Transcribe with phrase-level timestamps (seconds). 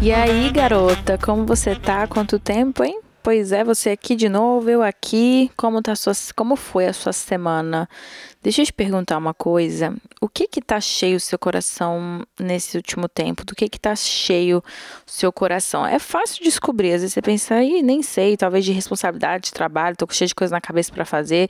[0.00, 2.06] E aí, garota, como você tá?
[2.06, 3.00] Quanto tempo, hein?
[3.20, 5.50] Pois é, você aqui de novo, eu aqui.
[5.56, 7.88] Como tá sua, como foi a sua semana?
[8.40, 9.96] Deixa eu te perguntar uma coisa.
[10.20, 13.44] O que que tá cheio o seu coração nesse último tempo?
[13.44, 15.84] Do que que tá cheio o seu coração?
[15.84, 16.92] É fácil descobrir.
[16.92, 20.34] Às vezes você pensa, ih, nem sei, talvez de responsabilidade, de trabalho, tô cheio de
[20.34, 21.48] coisa na cabeça para fazer.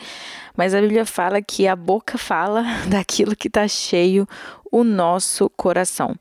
[0.56, 4.26] Mas a Bíblia fala que a boca fala daquilo que tá cheio
[4.72, 6.14] o nosso coração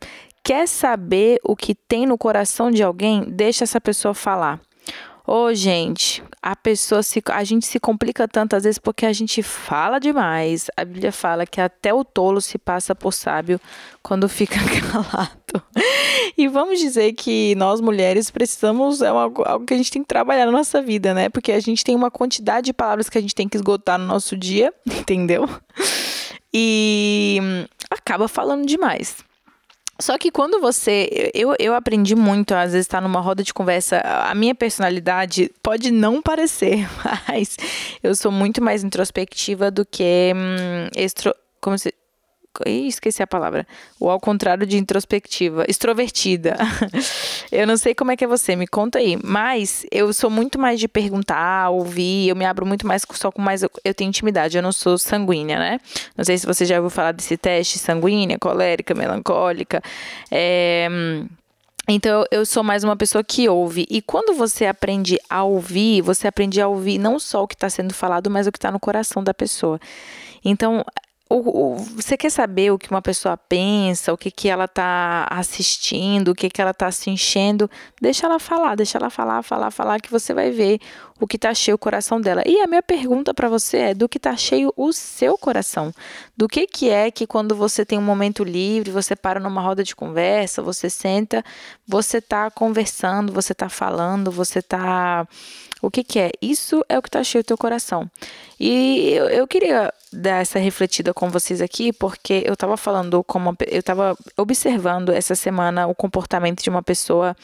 [0.48, 4.62] quer saber o que tem no coração de alguém, deixa essa pessoa falar.
[5.28, 9.12] Ô, oh, gente, a pessoa se a gente se complica tanto às vezes porque a
[9.12, 10.68] gente fala demais.
[10.78, 13.60] A Bíblia fala que até o tolo se passa por sábio
[14.02, 14.56] quando fica
[14.90, 15.62] calado.
[16.38, 20.08] E vamos dizer que nós mulheres precisamos é algo, algo que a gente tem que
[20.08, 21.28] trabalhar na nossa vida, né?
[21.28, 24.06] Porque a gente tem uma quantidade de palavras que a gente tem que esgotar no
[24.06, 25.46] nosso dia, entendeu?
[26.54, 27.38] E
[27.92, 29.27] acaba falando demais.
[30.00, 31.32] Só que quando você.
[31.34, 34.00] Eu, eu aprendi muito, às vezes, estar tá numa roda de conversa.
[34.02, 36.88] A minha personalidade pode não parecer,
[37.28, 37.58] mas
[38.04, 41.34] eu sou muito mais introspectiva do que hum, extro.
[41.60, 41.94] Como se.
[42.66, 43.68] Ih, esqueci a palavra.
[44.00, 45.66] O ao contrário de introspectiva.
[45.68, 46.58] Extrovertida.
[47.52, 49.18] eu não sei como é que é você, me conta aí.
[49.24, 52.30] Mas eu sou muito mais de perguntar, ouvir.
[52.30, 53.62] Eu me abro muito mais, só com mais.
[53.62, 55.80] Eu tenho intimidade, eu não sou sanguínea, né?
[56.16, 59.82] Não sei se você já ouviu falar desse teste: sanguínea, colérica, melancólica.
[60.32, 60.88] É.
[61.90, 63.86] Então, eu sou mais uma pessoa que ouve.
[63.90, 67.70] E quando você aprende a ouvir, você aprende a ouvir não só o que está
[67.70, 69.80] sendo falado, mas o que está no coração da pessoa.
[70.44, 70.84] Então,
[71.30, 75.28] o, o, você quer saber o que uma pessoa pensa, o que, que ela está
[75.30, 77.70] assistindo, o que, que ela está se enchendo?
[78.02, 80.80] Deixa ela falar, deixa ela falar, falar, falar, que você vai ver
[81.20, 82.44] o que está cheio o coração dela.
[82.46, 85.94] E a minha pergunta para você é: do que está cheio o seu coração?
[86.36, 89.84] Do que, que é que quando você tem um momento livre, você para numa roda
[89.84, 91.44] de conversa, você senta,
[91.88, 95.28] você está conversando, você está falando, você está
[95.82, 96.32] o que, que é?
[96.42, 98.10] Isso é o que está cheio do teu coração.
[98.60, 103.56] E eu, eu, queria dar essa refletida com vocês aqui, porque eu estava falando como
[103.68, 107.36] eu estava observando essa semana o comportamento de uma pessoa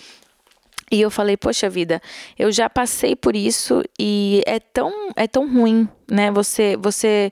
[0.91, 2.01] e eu falei, poxa vida,
[2.37, 6.29] eu já passei por isso e é tão, é tão ruim, né?
[6.31, 7.31] Você, você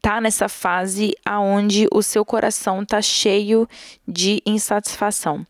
[0.00, 3.68] tá nessa fase aonde o seu coração tá cheio
[4.06, 5.46] de insatisfação.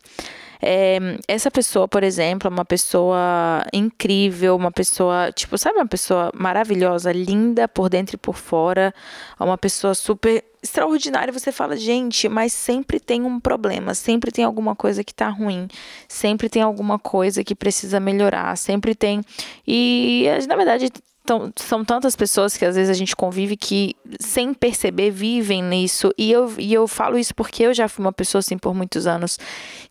[0.65, 0.97] É,
[1.27, 7.11] essa pessoa, por exemplo, é uma pessoa incrível, uma pessoa, tipo, sabe, uma pessoa maravilhosa,
[7.11, 8.93] linda por dentro e por fora,
[9.37, 11.33] uma pessoa super extraordinária.
[11.33, 15.67] Você fala, gente, mas sempre tem um problema, sempre tem alguma coisa que tá ruim,
[16.07, 19.21] sempre tem alguma coisa que precisa melhorar, sempre tem.
[19.67, 20.89] E na verdade
[21.23, 26.13] então, são tantas pessoas que às vezes a gente convive que, sem perceber, vivem nisso.
[26.17, 29.07] E eu, e eu falo isso porque eu já fui uma pessoa assim por muitos
[29.07, 29.39] anos,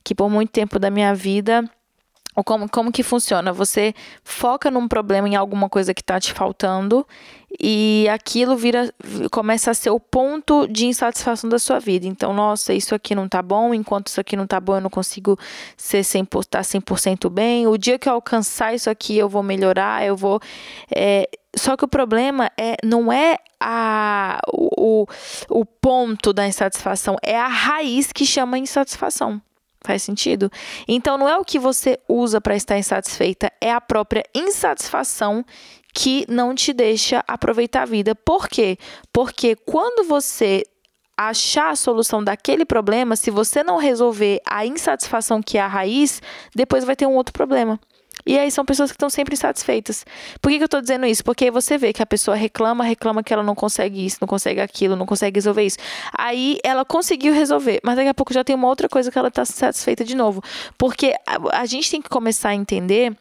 [0.04, 1.64] que por muito tempo da minha vida
[2.42, 3.52] como, como que funciona?
[3.52, 3.94] Você
[4.24, 7.06] foca num problema, em alguma coisa que está te faltando,
[7.60, 8.92] e aquilo vira
[9.30, 12.06] começa a ser o ponto de insatisfação da sua vida.
[12.06, 14.88] Então, nossa, isso aqui não tá bom, enquanto isso aqui não tá bom, eu não
[14.88, 15.38] consigo
[15.76, 17.66] ser 100%, tá 100% bem.
[17.66, 20.40] O dia que eu alcançar isso aqui, eu vou melhorar, eu vou.
[20.94, 21.28] É...
[21.54, 25.06] Só que o problema é não é a, o,
[25.50, 29.38] o ponto da insatisfação, é a raiz que chama insatisfação.
[29.84, 30.50] Faz sentido?
[30.86, 35.44] Então não é o que você usa para estar insatisfeita, é a própria insatisfação
[35.94, 38.14] que não te deixa aproveitar a vida.
[38.14, 38.78] Por quê?
[39.12, 40.62] Porque quando você
[41.16, 46.22] achar a solução daquele problema, se você não resolver a insatisfação que é a raiz,
[46.54, 47.78] depois vai ter um outro problema.
[48.24, 50.04] E aí são pessoas que estão sempre insatisfeitas.
[50.40, 51.24] Por que, que eu estou dizendo isso?
[51.24, 54.60] Porque você vê que a pessoa reclama, reclama que ela não consegue isso, não consegue
[54.60, 55.78] aquilo, não consegue resolver isso.
[56.16, 59.28] Aí ela conseguiu resolver, mas daqui a pouco já tem uma outra coisa que ela
[59.28, 60.42] está satisfeita de novo.
[60.78, 63.16] Porque a, a gente tem que começar a entender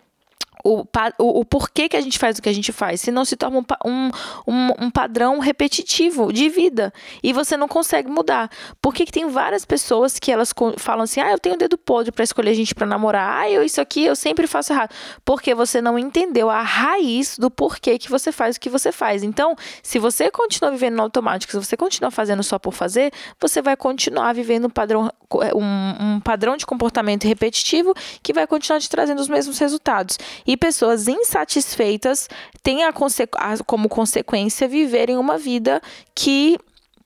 [0.63, 0.85] o,
[1.17, 3.59] o, o, porquê que a gente faz o que a gente faz, senão se torna
[3.85, 4.09] um,
[4.47, 6.93] um, um padrão repetitivo de vida
[7.23, 8.49] e você não consegue mudar.
[8.81, 12.11] Porque que tem várias pessoas que elas falam assim: ah, eu tenho o dedo podre
[12.11, 14.93] para escolher gente para namorar, ah, eu isso aqui eu sempre faço errado.
[15.25, 19.23] Porque você não entendeu a raiz do porquê que você faz o que você faz.
[19.23, 23.61] Então, se você continua vivendo no automático, se você continua fazendo só por fazer, você
[23.61, 25.09] vai continuar vivendo um padrão,
[25.55, 30.17] um, um padrão de comportamento repetitivo que vai continuar te trazendo os mesmos resultados.
[30.57, 32.27] Pessoas insatisfeitas
[32.63, 35.81] têm a conse a, como consequência viverem uma vida
[36.15, 36.57] que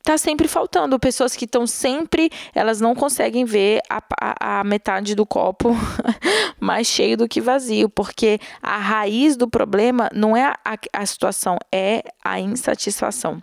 [0.06, 1.00] tá sempre faltando.
[1.00, 5.76] Pessoas que estão sempre, elas não conseguem ver a, a, a metade do copo
[6.62, 11.58] mais cheio do que vazio, porque a raiz do problema não é a, a situação,
[11.72, 13.42] é a insatisfação.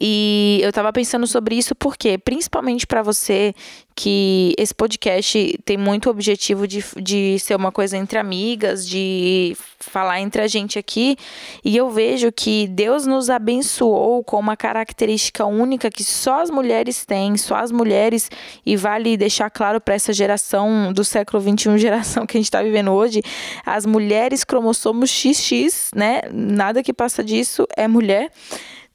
[0.00, 3.54] E eu tava pensando sobre isso porque, principalmente para você
[3.98, 10.20] que esse podcast tem muito objetivo de, de ser uma coisa entre amigas, de falar
[10.20, 11.16] entre a gente aqui,
[11.64, 17.04] e eu vejo que Deus nos abençoou com uma característica única que só as mulheres
[17.04, 18.30] têm, só as mulheres,
[18.64, 22.62] e vale deixar claro para essa geração do século 21, geração que a gente está
[22.62, 23.20] vivendo hoje,
[23.66, 26.22] as mulheres cromossomos XX, né?
[26.32, 28.30] Nada que passa disso é mulher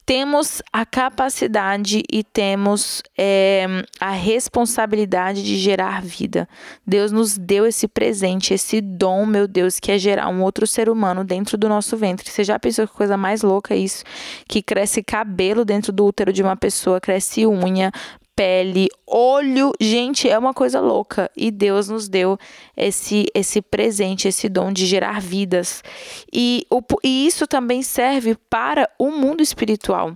[0.06, 3.66] temos a capacidade e temos é,
[4.00, 6.48] a responsabilidade de gerar vida.
[6.86, 10.90] Deus nos deu esse presente, esse dom, meu Deus, que é gerar um outro ser
[10.90, 12.30] humano dentro do nosso ventre.
[12.30, 14.04] Você já pensou que coisa mais louca é isso?
[14.48, 17.92] Que cresce cabelo dentro do útero de uma pessoa, cresce unha,
[18.36, 19.72] pele, olho.
[19.80, 21.30] Gente, é uma coisa louca.
[21.36, 22.38] E Deus nos deu
[22.76, 25.84] esse, esse presente, esse dom de gerar vidas.
[26.32, 30.14] E, o, e isso também serve para o mundo espiritual.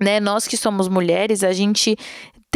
[0.00, 0.20] Né?
[0.20, 1.96] Nós que somos mulheres, a gente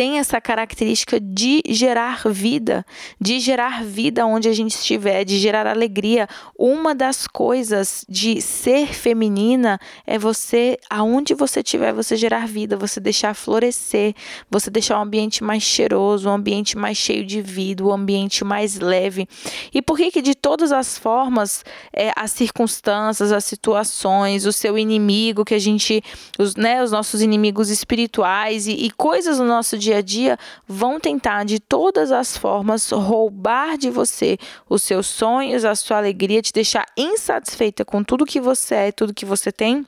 [0.00, 2.86] tem essa característica de gerar vida,
[3.20, 6.26] de gerar vida onde a gente estiver, de gerar alegria.
[6.58, 12.98] Uma das coisas de ser feminina é você, aonde você estiver, você gerar vida, você
[12.98, 14.14] deixar florescer,
[14.50, 18.78] você deixar um ambiente mais cheiroso, um ambiente mais cheio de vida, um ambiente mais
[18.78, 19.28] leve.
[19.70, 21.62] E por que que de todas as formas,
[21.92, 26.02] é, as circunstâncias, as situações, o seu inimigo, que a gente,
[26.38, 30.38] os, né, os nossos inimigos espirituais e, e coisas no nosso dia dia a dia
[30.66, 34.38] vão tentar de todas as formas roubar de você
[34.68, 39.14] os seus sonhos, a sua alegria, te deixar insatisfeita com tudo que você é, tudo
[39.14, 39.84] que você tem,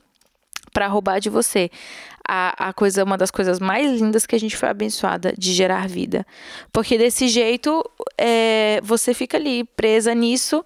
[0.72, 1.70] para roubar de você
[2.26, 5.88] a, a coisa, uma das coisas mais lindas que a gente foi abençoada de gerar
[5.88, 6.26] vida.
[6.72, 7.84] Porque desse jeito
[8.18, 10.64] é, você fica ali presa nisso,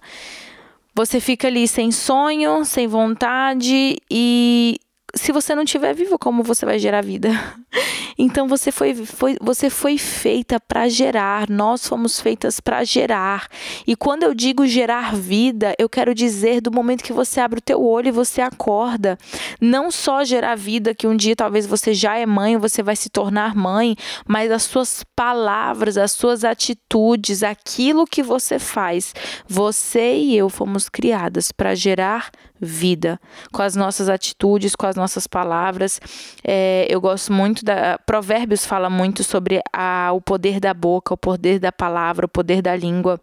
[0.95, 4.79] você fica ali sem sonho, sem vontade e
[5.15, 7.29] se você não estiver vivo, como você vai gerar vida?
[8.17, 13.47] Então você foi, foi, você foi feita para gerar, nós fomos feitas para gerar.
[13.85, 17.61] E quando eu digo gerar vida, eu quero dizer do momento que você abre o
[17.61, 19.17] teu olho e você acorda.
[19.61, 23.09] Não só gerar vida, que um dia talvez você já é mãe, você vai se
[23.09, 23.95] tornar mãe,
[24.27, 29.13] mas as suas palavras, as suas atitudes, aquilo que você faz.
[29.47, 33.19] Você e eu fomos criadas para gerar vida,
[33.51, 35.99] com as nossas atitudes, com as nossas palavras.
[36.43, 37.97] É, eu gosto muito da.
[38.07, 42.61] Provérbios fala muito sobre a, o poder da boca, o poder da palavra, o poder
[42.61, 43.19] da língua.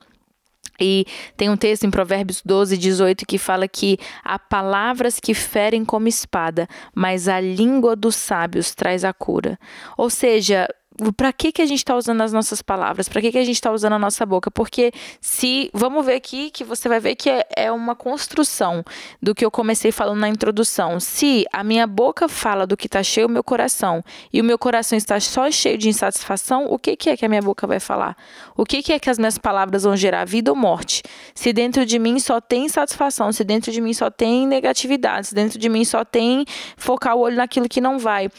[0.78, 1.06] E
[1.38, 6.06] tem um texto em Provérbios 12, 18 que fala que há palavras que ferem como
[6.06, 9.58] espada, mas a língua dos sábios traz a cura.
[9.96, 10.68] Ou seja,
[11.16, 13.08] para que, que a gente está usando as nossas palavras?
[13.08, 14.50] Para que, que a gente está usando a nossa boca?
[14.50, 15.70] Porque se.
[15.72, 18.84] Vamos ver aqui que você vai ver que é, é uma construção
[19.20, 21.00] do que eu comecei falando na introdução.
[21.00, 24.02] Se a minha boca fala do que está cheio o meu coração
[24.32, 27.28] e o meu coração está só cheio de insatisfação, o que, que é que a
[27.28, 28.16] minha boca vai falar?
[28.56, 30.24] O que, que é que as minhas palavras vão gerar?
[30.24, 31.02] Vida ou morte?
[31.34, 35.34] Se dentro de mim só tem insatisfação, se dentro de mim só tem negatividade, se
[35.34, 36.44] dentro de mim só tem
[36.76, 38.30] focar o olho naquilo que não vai.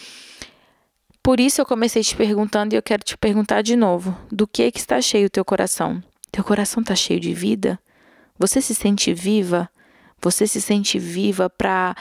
[1.26, 4.72] Por isso eu comecei te perguntando e eu quero te perguntar de novo: do que
[4.72, 6.00] que está cheio o teu coração?
[6.32, 7.80] Teu coração está cheio de vida?
[8.38, 9.68] Você se sente viva?
[10.22, 11.96] Você se sente viva para,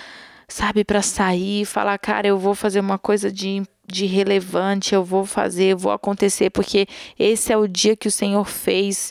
[0.46, 5.24] sabe, para sair falar, cara, eu vou fazer uma coisa de de relevante, eu vou
[5.24, 6.86] fazer, eu vou acontecer, porque
[7.18, 9.10] esse é o dia que o Senhor fez.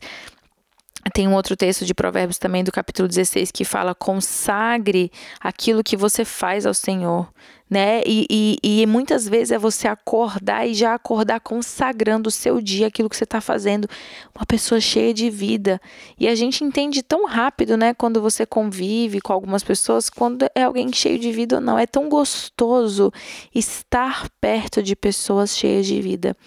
[1.12, 5.98] Tem um outro texto de Provérbios também, do capítulo 16, que fala: consagre aquilo que
[5.98, 7.34] você faz ao Senhor
[7.74, 8.04] né?
[8.06, 12.86] E, e, e, muitas vezes é você acordar e já acordar consagrando o seu dia,
[12.86, 13.90] aquilo que você está fazendo,
[14.36, 15.82] uma pessoa cheia de vida.
[16.20, 17.92] E a gente entende tão rápido, né?
[17.96, 21.80] Quando você convive com algumas pessoas, quando é alguém cheio de vida ou não.
[21.80, 23.12] É tão gostoso
[23.56, 26.38] estar perto de pessoas cheias de vida.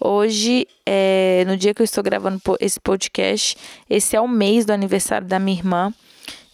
[0.00, 3.56] Hoje, é, no dia que eu estou gravando esse podcast,
[3.90, 5.92] esse é o mês do aniversário da minha irmã.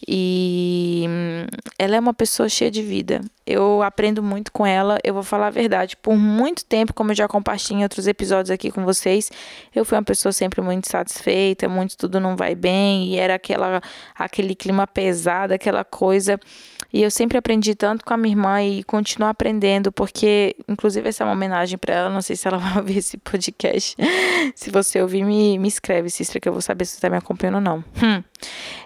[0.06, 1.46] E hum,
[1.78, 3.20] ela é uma pessoa cheia de vida.
[3.46, 5.96] Eu aprendo muito com ela, eu vou falar a verdade.
[5.96, 9.30] Por muito tempo, como eu já compartilhei em outros episódios aqui com vocês,
[9.74, 13.82] eu fui uma pessoa sempre muito satisfeita, muito tudo não vai bem, e era aquela
[14.14, 16.38] aquele clima pesado, aquela coisa.
[16.92, 21.24] E eu sempre aprendi tanto com a minha irmã e continuo aprendendo, porque, inclusive, essa
[21.24, 22.10] é uma homenagem para ela.
[22.10, 23.96] Não sei se ela vai ouvir esse podcast.
[24.54, 27.16] se você ouvir, me, me escreve, Cistra, que eu vou saber se você está me
[27.16, 27.84] acompanhando ou não.
[28.02, 28.22] Hum.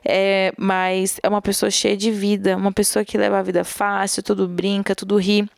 [0.05, 4.23] É, mas é uma pessoa cheia de vida, uma pessoa que leva a vida fácil,
[4.23, 5.49] tudo brinca, tudo ri.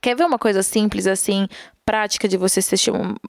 [0.00, 1.46] Quer ver uma coisa simples assim,
[1.84, 2.76] prática de você ser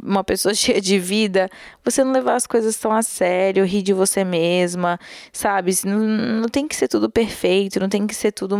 [0.03, 1.49] uma pessoa cheia de vida,
[1.83, 4.99] você não levar as coisas tão a sério, rir de você mesma,
[5.33, 5.71] sabe?
[5.83, 8.55] Não, não tem que ser tudo perfeito, não tem que ser tudo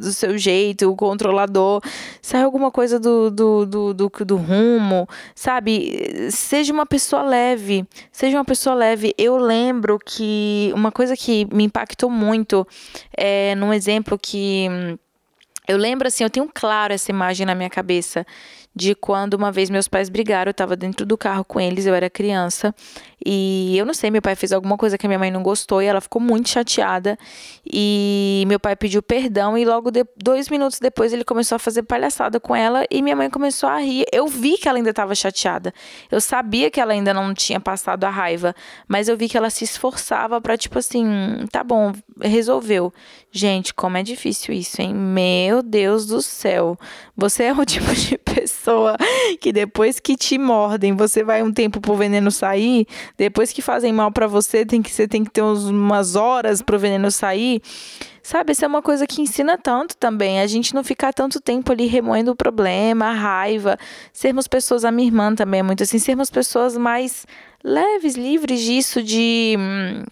[0.00, 1.82] do seu jeito, o controlador.
[2.22, 6.30] Sai alguma coisa do, do, do, do, do rumo, sabe?
[6.30, 9.14] Seja uma pessoa leve, seja uma pessoa leve.
[9.18, 12.66] Eu lembro que uma coisa que me impactou muito
[13.16, 14.98] é num exemplo que
[15.66, 18.26] eu lembro assim, eu tenho claro essa imagem na minha cabeça
[18.76, 21.94] de quando uma vez meus pais brigaram, eu estava dentro do carro com eles, eu
[21.94, 22.74] era criança,
[23.24, 25.82] e eu não sei, meu pai fez alguma coisa que a minha mãe não gostou
[25.82, 27.18] e ela ficou muito chateada.
[27.64, 31.82] E meu pai pediu perdão e logo de, dois minutos depois ele começou a fazer
[31.82, 34.04] palhaçada com ela e minha mãe começou a rir.
[34.12, 35.72] Eu vi que ela ainda estava chateada.
[36.10, 38.54] Eu sabia que ela ainda não tinha passado a raiva,
[38.86, 41.06] mas eu vi que ela se esforçava para tipo assim,
[41.50, 42.92] tá bom, resolveu.
[43.32, 44.94] Gente, como é difícil isso, hein?
[44.94, 46.78] Meu Deus do céu.
[47.16, 48.65] Você é o tipo de pessoa
[49.40, 53.92] que depois que te mordem, você vai um tempo pro veneno sair, depois que fazem
[53.92, 57.62] mal para você, tem que você tem que ter uns, umas horas pro veneno sair.
[58.22, 60.40] Sabe, isso é uma coisa que ensina tanto também.
[60.40, 63.78] A gente não ficar tanto tempo ali remoendo o problema, a raiva.
[64.12, 67.24] Sermos pessoas, a minha irmã também é muito assim, sermos pessoas mais
[67.62, 69.54] leves, livres disso, de.
[69.56, 70.04] Hum,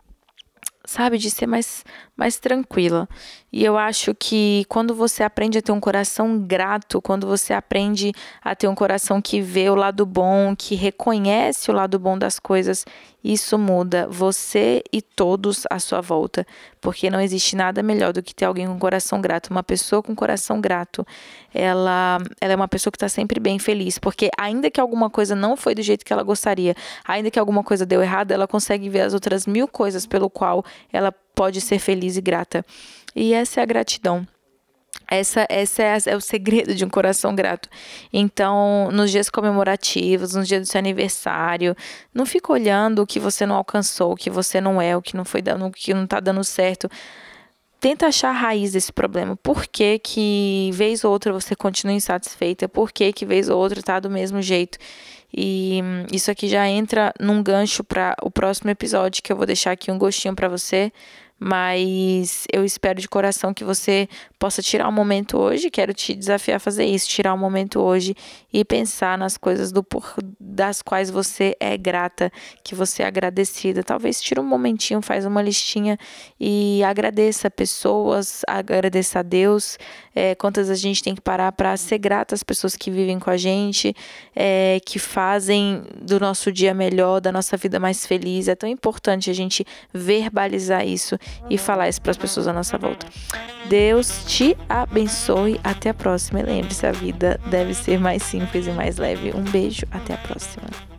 [0.85, 1.85] sabe, de ser mais
[2.17, 3.09] mais tranquila.
[3.57, 8.13] E eu acho que quando você aprende a ter um coração grato, quando você aprende
[8.43, 12.41] a ter um coração que vê o lado bom, que reconhece o lado bom das
[12.41, 12.85] coisas,
[13.23, 16.45] isso muda você e todos à sua volta,
[16.81, 19.53] porque não existe nada melhor do que ter alguém com coração grato.
[19.53, 21.07] Uma pessoa com coração grato,
[21.55, 25.37] ela, ela é uma pessoa que está sempre bem feliz, porque ainda que alguma coisa
[25.37, 26.75] não foi do jeito que ela gostaria,
[27.07, 30.65] ainda que alguma coisa deu errado, ela consegue ver as outras mil coisas pelo qual
[30.93, 32.65] ela pode ser feliz e grata.
[33.15, 34.27] E essa é a gratidão.
[35.07, 37.69] Essa, essa é, é, o segredo de um coração grato.
[38.13, 41.77] Então, nos dias comemorativos, nos dias do seu aniversário,
[42.13, 45.17] não fica olhando o que você não alcançou, o que você não é, o que
[45.17, 46.89] não foi dando, o que não está dando certo.
[47.79, 49.37] Tenta achar a raiz desse problema.
[49.37, 52.67] Por que, que vez ou outra você continua insatisfeita?
[52.67, 54.79] Por que, que vez ou outra está do mesmo jeito?
[55.37, 59.73] E isso aqui já entra num gancho para o próximo episódio que eu vou deixar
[59.73, 60.91] aqui um gostinho para você
[61.39, 65.71] mas eu espero de coração que você possa tirar um momento hoje.
[65.71, 68.15] Quero te desafiar a fazer isso, tirar um momento hoje
[68.53, 72.31] e pensar nas coisas do por, das quais você é grata,
[72.63, 73.83] que você é agradecida.
[73.83, 75.99] Talvez tire um momentinho, faz uma listinha
[76.39, 79.77] e agradeça pessoas, agradeça a Deus.
[80.15, 83.31] É, quantas a gente tem que parar para ser grata às pessoas que vivem com
[83.31, 83.95] a gente,
[84.37, 88.47] é, que fazem do nosso dia melhor, da nossa vida mais feliz.
[88.47, 91.19] É tão importante a gente verbalizar isso
[91.49, 93.07] e falar isso para as pessoas à nossa volta.
[93.69, 95.61] Deus te abençoe.
[95.63, 96.41] Até a próxima.
[96.41, 99.33] E lembre-se, a vida deve ser mais simples e mais leve.
[99.35, 99.87] Um beijo.
[99.91, 100.94] Até a próxima.